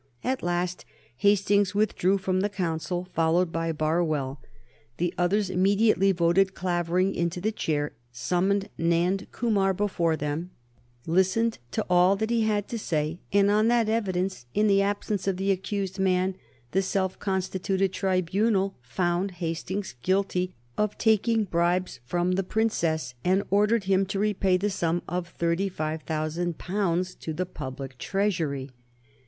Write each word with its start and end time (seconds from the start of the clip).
At 0.23 0.41
last 0.41 0.83
Hastings 1.17 1.75
withdrew 1.75 2.17
from 2.17 2.39
the 2.41 2.49
Council, 2.49 3.07
followed 3.13 3.51
by 3.51 3.71
Barwell. 3.71 4.41
The 4.97 5.13
others 5.15 5.51
immediately 5.51 6.11
voted 6.11 6.55
Clavering 6.55 7.13
into 7.13 7.39
the 7.39 7.51
chair, 7.51 7.91
summoned 8.11 8.69
Nand 8.79 9.27
Kumar 9.31 9.75
before 9.75 10.17
them, 10.17 10.49
listened 11.05 11.59
to 11.69 11.85
all 11.87 12.15
that 12.15 12.31
he 12.31 12.41
had 12.41 12.67
to 12.69 12.79
say, 12.79 13.19
and 13.31 13.51
on 13.51 13.67
that 13.67 13.87
evidence, 13.87 14.47
in 14.55 14.65
the 14.65 14.81
absence 14.81 15.27
of 15.27 15.37
the 15.37 15.51
accused 15.51 15.99
man, 15.99 16.33
the 16.71 16.81
self 16.81 17.19
constituted 17.19 17.93
tribunal 17.93 18.73
found 18.81 19.29
Hastings 19.33 19.93
guilty 20.01 20.55
of 20.79 20.97
taking 20.97 21.43
bribes 21.43 21.99
from 22.07 22.31
the 22.31 22.43
princess, 22.43 23.13
and 23.23 23.43
ordered 23.51 23.83
him 23.83 24.07
to 24.07 24.17
repay 24.17 24.57
the 24.57 24.71
sum 24.71 25.03
of 25.07 25.27
thirty 25.29 25.69
five 25.69 26.01
thousand 26.01 26.57
pounds 26.57 27.13
to 27.13 27.33
the 27.35 27.45
public 27.45 27.99
treasury. 27.99 28.71